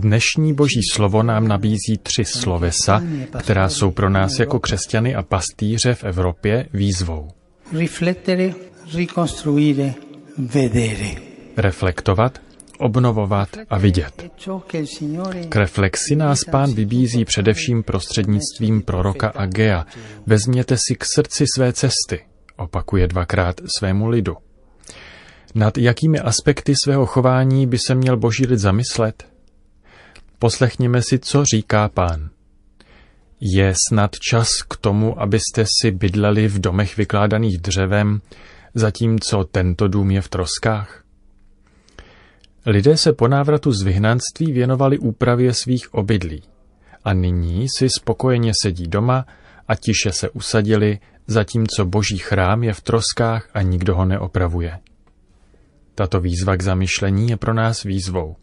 [0.00, 3.02] Dnešní boží slovo nám nabízí tři slovesa,
[3.40, 7.28] která jsou pro nás jako křesťany a pastýře v Evropě výzvou.
[7.72, 8.52] Riflettere,
[8.94, 9.94] ricostruire,
[10.38, 11.10] vedere.
[11.56, 12.40] Reflektovat,
[12.78, 14.30] obnovovat a vidět.
[15.48, 19.86] K reflexi nás pán vybízí především prostřednictvím proroka Agea.
[20.26, 22.24] Vezměte si k srdci své cesty,
[22.56, 24.36] opakuje dvakrát svému lidu.
[25.54, 29.30] Nad jakými aspekty svého chování by se měl boží lid zamyslet?
[30.40, 32.30] Poslechněme si, co říká pán.
[33.40, 38.20] Je snad čas k tomu, abyste si bydleli v domech vykládaných dřevem,
[38.74, 41.04] zatímco tento dům je v troskách?
[42.66, 46.42] Lidé se po návratu z vyhnanství věnovali úpravě svých obydlí
[47.04, 49.26] a nyní si spokojeně sedí doma
[49.68, 54.78] a tiše se usadili, zatímco boží chrám je v troskách a nikdo ho neopravuje.
[55.94, 58.36] Tato výzva k zamyšlení je pro nás výzvou.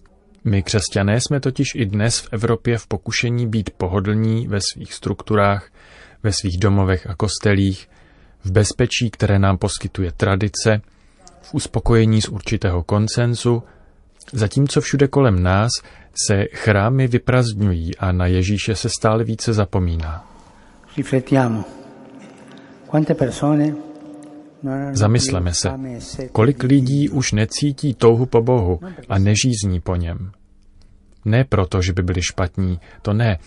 [0.47, 5.71] My křesťané jsme totiž i dnes v Evropě v pokušení být pohodlní ve svých strukturách,
[6.23, 7.89] ve svých domovech a kostelích,
[8.43, 10.81] v bezpečí, které nám poskytuje tradice,
[11.41, 13.63] v uspokojení z určitého koncenzu,
[14.33, 15.71] zatímco všude kolem nás
[16.27, 20.31] se chrámy vyprazdňují a na Ježíše se stále více zapomíná.
[20.97, 21.63] Riflettiamo.
[22.91, 23.75] Quante persone
[24.91, 25.69] Zamysleme se,
[26.31, 30.31] kolik lidí už necítí touhu po Bohu a nežízní po něm.
[31.25, 33.37] Ne proto, že by byli špatní, to ne,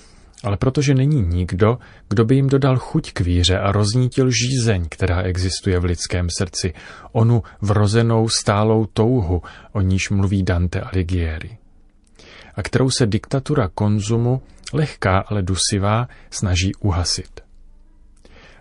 [0.45, 5.23] ale protože není nikdo, kdo by jim dodal chuť k víře a roznítil žízeň, která
[5.23, 6.73] existuje v lidském srdci,
[7.13, 11.59] onu vrozenou stálou touhu, o níž mluví Dante Alighieri.
[12.55, 17.41] A kterou se diktatura konzumu, lehká, ale dusivá, snaží uhasit.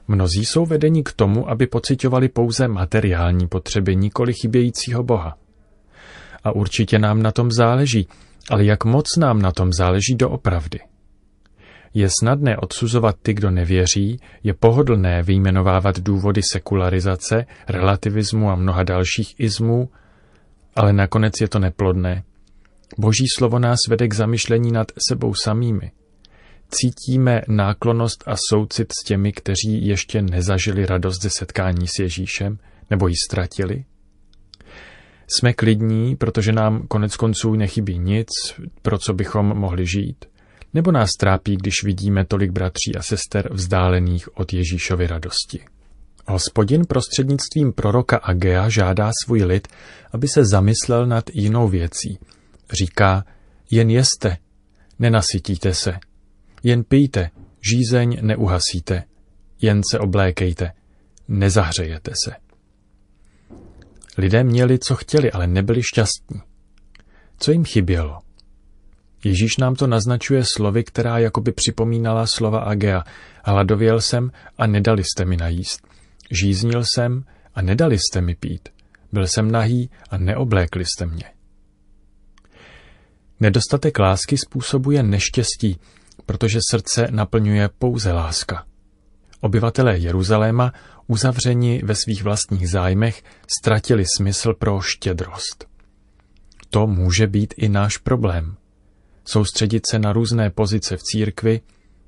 [0.07, 5.37] Mnozí jsou vedeni k tomu, aby pocitovali pouze materiální potřeby, nikoli chybějícího Boha.
[6.43, 8.07] A určitě nám na tom záleží,
[8.49, 10.79] ale jak moc nám na tom záleží doopravdy.
[11.93, 19.39] Je snadné odsuzovat ty, kdo nevěří, je pohodlné vyjmenovávat důvody sekularizace, relativismu a mnoha dalších
[19.39, 19.89] izmů,
[20.75, 22.23] ale nakonec je to neplodné.
[22.97, 25.91] Boží slovo nás vede k zamyšlení nad sebou samými.
[26.71, 32.57] Cítíme náklonost a soucit s těmi, kteří ještě nezažili radost ze setkání s Ježíšem,
[32.89, 33.85] nebo ji ztratili?
[35.31, 38.27] Jsme klidní, protože nám konec konců nechybí nic,
[38.81, 40.25] pro co bychom mohli žít?
[40.73, 45.65] Nebo nás trápí, když vidíme tolik bratří a sester vzdálených od Ježíšovy radosti?
[46.27, 49.67] Hospodin prostřednictvím proroka Agea žádá svůj lid,
[50.11, 52.19] aby se zamyslel nad jinou věcí.
[52.71, 53.25] Říká,
[53.71, 54.37] jen jeste,
[54.99, 55.99] nenasytíte se,
[56.63, 57.29] jen pijte,
[57.71, 59.03] žízeň neuhasíte,
[59.61, 60.71] jen se oblékejte,
[61.27, 62.48] nezahřejete se.
[64.19, 66.41] Lidé měli, co chtěli, ale nebyli šťastní.
[67.37, 68.19] Co jim chybělo?
[69.23, 73.03] Ježíš nám to naznačuje slovy, která jakoby připomínala slova Agea.
[73.43, 75.87] Hladověl jsem a nedali jste mi najíst.
[76.31, 77.23] Žíznil jsem
[77.55, 78.69] a nedali jste mi pít.
[79.11, 81.25] Byl jsem nahý a neoblékli jste mě.
[83.39, 85.79] Nedostatek lásky způsobuje neštěstí,
[86.25, 88.65] protože srdce naplňuje pouze láska.
[89.41, 90.73] Obyvatelé Jeruzaléma,
[91.09, 93.23] uzavřeni ve svých vlastních zájmech,
[93.59, 95.65] ztratili smysl pro štědrost.
[96.69, 98.55] To může být i náš problém.
[99.25, 101.61] Soustředit se na různé pozice v církvi,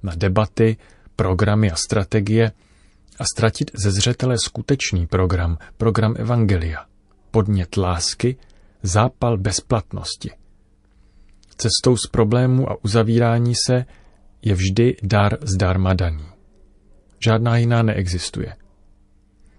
[0.03, 0.77] na debaty,
[1.15, 2.51] programy a strategie
[3.19, 6.85] a ztratit ze zřetele skutečný program, program Evangelia,
[7.31, 8.37] podnět lásky,
[8.83, 10.31] zápal bezplatnosti.
[11.57, 13.85] Cestou z problému a uzavírání se
[14.41, 16.25] je vždy dar zdarma daný.
[17.25, 18.55] Žádná jiná neexistuje.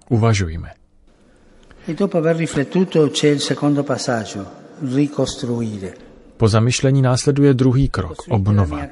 [0.08, 0.70] Uvažujme.
[1.88, 4.46] E dopo aver riflettuto c'è il secondo passaggio,
[4.94, 5.94] ricostruire.
[6.36, 8.86] Po zamyšlení následuje druhý krok, obnova.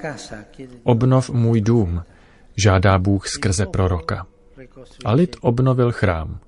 [0.83, 2.03] Obnov můj dům,
[2.57, 4.27] žádá Bůh skrze proroka.
[5.05, 6.39] A lid obnovil chrám.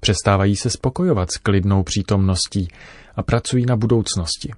[0.00, 2.68] Přestávají se spokojovat s klidnou přítomností
[3.16, 4.52] a pracují na budoucnosti.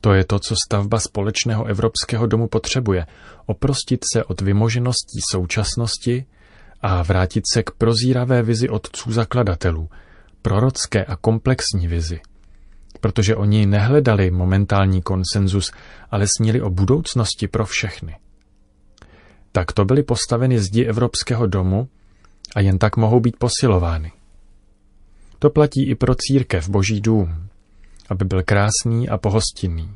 [0.00, 3.06] To je to, co stavba společného evropského domu potřebuje.
[3.46, 6.24] Oprostit se od vymožeností současnosti
[6.82, 9.88] a vrátit se k prozíravé vizi otců zakladatelů,
[10.42, 12.20] prorocké a komplexní vizi.
[13.00, 15.72] Protože oni nehledali momentální konsenzus,
[16.10, 18.16] ale snili o budoucnosti pro všechny.
[19.52, 21.88] Tak to byly postaveny zdi Evropského domu
[22.56, 24.12] a jen tak mohou být posilovány.
[25.38, 27.48] To platí i pro církev Boží dům
[28.12, 29.94] aby byl krásný a pohostinný.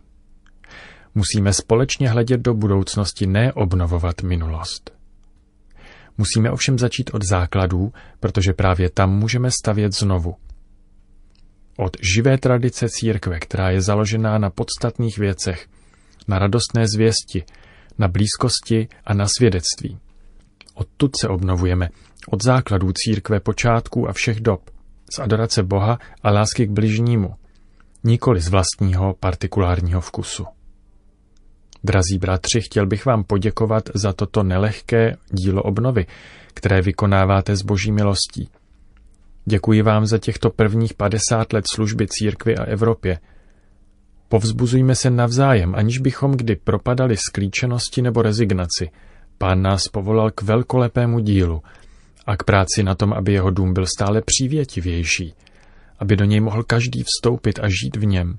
[1.14, 4.95] Musíme společně hledět do budoucnosti, ne obnovovat minulost.
[6.18, 10.34] Musíme ovšem začít od základů, protože právě tam můžeme stavět znovu.
[11.78, 15.68] Od živé tradice církve, která je založená na podstatných věcech,
[16.28, 17.44] na radostné zvěsti,
[17.98, 19.98] na blízkosti a na svědectví.
[20.74, 21.88] Odtud se obnovujeme,
[22.30, 24.70] od základů církve počátků a všech dob,
[25.14, 27.34] z adorace Boha a lásky k bližnímu,
[28.04, 30.55] nikoli z vlastního partikulárního vkusu.
[31.86, 36.06] Drazí bratři, chtěl bych vám poděkovat za toto nelehké dílo obnovy,
[36.54, 38.48] které vykonáváte s boží milostí.
[39.44, 43.18] Děkuji vám za těchto prvních 50 let služby církvy a Evropě.
[44.28, 48.90] Povzbuzujme se navzájem, aniž bychom kdy propadali sklíčenosti nebo rezignaci.
[49.38, 51.62] Pán nás povolal k velkolepému dílu
[52.26, 55.34] a k práci na tom, aby jeho dům byl stále přívětivější,
[55.98, 58.38] aby do něj mohl každý vstoupit a žít v něm,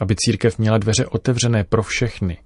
[0.00, 2.38] aby církev měla dveře otevřené pro všechny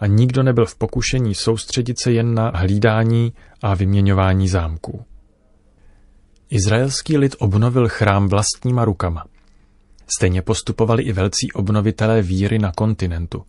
[0.00, 3.32] a nikdo nebyl v pokušení soustředit se jen na hlídání
[3.62, 5.04] a vyměňování zámků.
[6.50, 9.24] Izraelský lid obnovil chrám vlastníma rukama.
[10.18, 13.44] Stejně postupovali i velcí obnovitelé víry na kontinentu.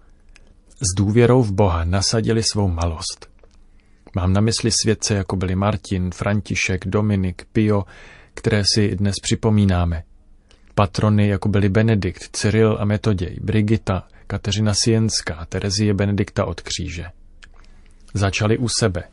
[0.81, 3.29] S důvěrou v Boha nasadili svou malost.
[4.15, 7.83] Mám na mysli svědce, jako byli Martin, František, Dominik, Pio,
[8.33, 10.03] které si dnes připomínáme.
[10.75, 17.05] Patrony, jako byli Benedikt, Cyril a Metoděj, Brigita, Kateřina Sienská, Terezie Benedikta od kříže.
[18.13, 19.03] Začali u sebe.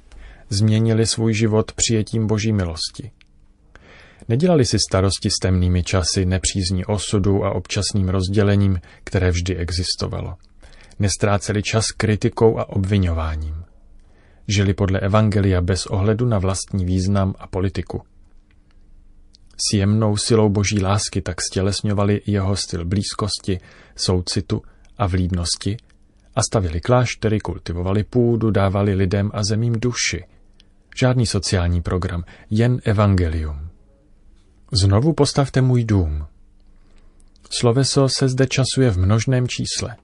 [0.48, 3.10] Změnili svůj život přijetím boží milosti.
[4.28, 10.34] Nedělali si starosti s temnými časy, nepřízní osudu a občasným rozdělením, které vždy existovalo.
[10.98, 13.64] Nestráceli čas kritikou a obvinováním.
[14.48, 18.02] Žili podle Evangelia bez ohledu na vlastní význam a politiku.
[19.56, 23.60] S jemnou silou boží lásky tak stělesňovali jeho styl blízkosti,
[23.96, 24.62] soucitu
[24.98, 25.76] a vlídnosti
[26.34, 30.24] a stavili kláštery, kultivovali půdu, dávali lidem a zemím duši.
[31.00, 33.68] Žádný sociální program, jen evangelium.
[34.72, 36.26] Znovu postavte můj dům.
[37.50, 39.96] Sloveso se zde časuje v množném čísle.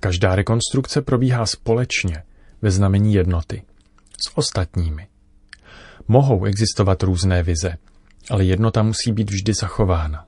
[0.00, 2.22] Každá rekonstrukce probíhá společně,
[2.62, 3.62] ve znamení jednoty,
[4.26, 5.06] s ostatními.
[6.08, 7.76] Mohou existovat různé vize,
[8.30, 10.26] ale jednota musí být vždy zachována.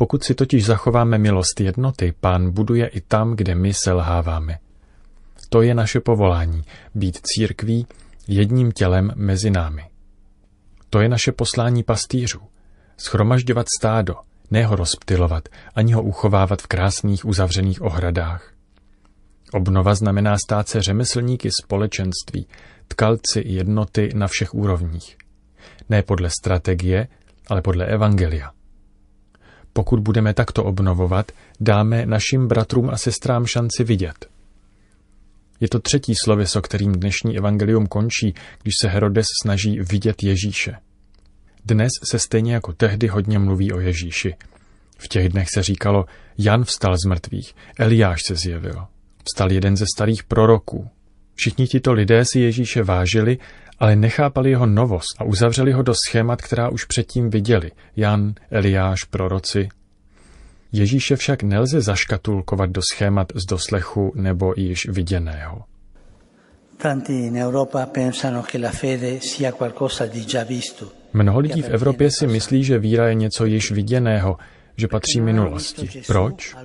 [0.00, 4.58] Pokud si totiž zachováme milost jednoty, pán buduje i tam, kde my selháváme.
[5.48, 6.62] To je naše povolání,
[6.94, 7.86] být církví
[8.28, 9.84] jedním tělem mezi námi.
[10.90, 12.40] To je naše poslání pastýřů.
[12.96, 14.14] Schromažďovat stádo,
[14.50, 18.52] ne ho rozptilovat, ani ho uchovávat v krásných uzavřených ohradách.
[19.52, 22.46] Obnova znamená stát se řemeslníky společenství,
[22.88, 25.16] tkalci jednoty na všech úrovních.
[25.88, 27.08] Ne podle strategie,
[27.48, 28.59] ale podle evangelia.
[29.72, 34.26] Pokud budeme takto obnovovat, dáme našim bratrům a sestrám šanci vidět.
[35.60, 40.76] Je to třetí slověso, kterým dnešní evangelium končí, když se Herodes snaží vidět Ježíše.
[41.64, 44.34] Dnes se stejně jako tehdy hodně mluví o Ježíši.
[44.98, 46.04] V těch dnech se říkalo,
[46.38, 48.86] Jan vstal z mrtvých, Eliáš se zjevil.
[49.24, 50.88] Vstal jeden ze starých proroků.
[51.34, 53.38] Všichni tito lidé si Ježíše vážili
[53.80, 57.70] ale nechápali jeho novost a uzavřeli ho do schémat, která už předtím viděli.
[57.96, 59.68] Jan, Eliáš, proroci.
[60.72, 65.64] Ježíše však nelze zaškatulkovat do schémat z doslechu nebo již viděného.
[71.12, 74.36] Mnoho lidí v Evropě si myslí, že víra je něco již viděného,
[74.76, 76.02] že patří minulosti.
[76.06, 76.56] Proč?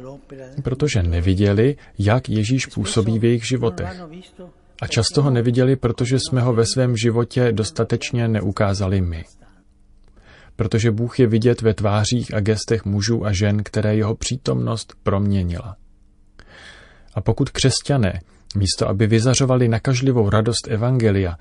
[0.63, 4.01] Protože neviděli, jak Ježíš působí v jejich životech.
[4.81, 9.25] A často ho neviděli, protože jsme ho ve svém životě dostatečně neukázali my.
[10.55, 15.75] Protože Bůh je vidět ve tvářích a gestech mužů a žen, které jeho přítomnost proměnila.
[17.13, 18.21] A pokud křesťané,
[18.55, 21.37] místo aby vyzařovali nakažlivou radost Evangelia,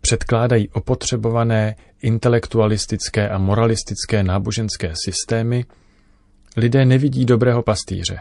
[0.00, 5.64] předkládají opotřebované intelektualistické a moralistické náboženské systémy,
[6.56, 8.18] lidé nevidí dobrého pastýře,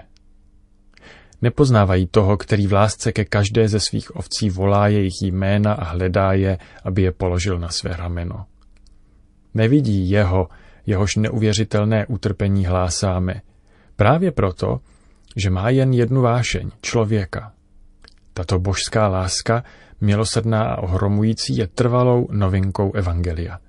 [1.42, 6.34] Nepoznávají toho, který v lásce ke každé ze svých ovcí volá jejich jména a hledá
[6.34, 8.46] je, aby je položil na své rameno.
[9.54, 10.50] Nevidí jeho,
[10.86, 13.42] jehož neuvěřitelné utrpení hlásáme.
[13.96, 14.80] Právě proto,
[15.36, 17.54] že má jen jednu vášeň, člověka.
[18.34, 19.64] Tato božská láska,
[20.02, 23.60] milosrdná a ohromující, je trvalou novinkou Evangelia.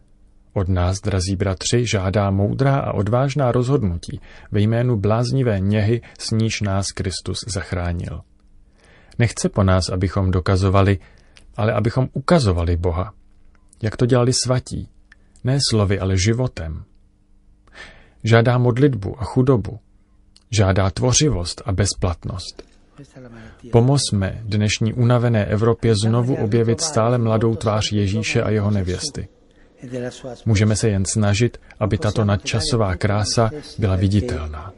[0.53, 4.21] Od nás, drazí bratři, žádá moudrá a odvážná rozhodnutí
[4.53, 8.21] ve jménu bláznivé něhy, s níž nás Kristus zachránil.
[9.19, 10.99] Nechce po nás, abychom dokazovali,
[11.57, 13.15] ale abychom ukazovali Boha.
[13.83, 14.89] Jak to dělali svatí,
[15.45, 16.85] ne slovy, ale životem.
[18.25, 19.79] Žádá modlitbu a chudobu.
[20.51, 22.63] Žádá tvořivost a bezplatnost.
[23.73, 29.29] Pomozme dnešní unavené Evropě znovu objevit stále mladou tvář Ježíše a jeho nevěsty.
[30.47, 34.73] Můžeme se jen snažit, aby tato nadčasová krása byla viditelná.